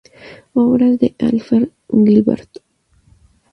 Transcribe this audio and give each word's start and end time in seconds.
Obras 0.55 0.97
de 0.97 1.13
Alfred 1.19 1.69
Gilbert 1.91 2.49